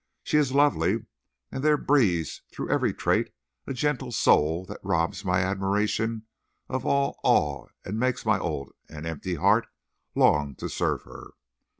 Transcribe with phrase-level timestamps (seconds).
[0.23, 1.05] She is lovely,
[1.51, 3.31] and there breathes through every trait
[3.67, 6.25] a gentle soul that robs my admiration
[6.67, 9.67] of all awe and makes my old and empty heart
[10.15, 11.33] long to serve her.